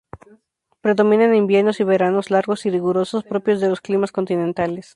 [0.81, 4.89] Predominan inviernos y veranos largos y rigurosos, propios de los climas continentales.